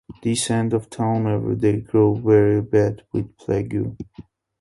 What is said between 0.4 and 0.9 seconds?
end of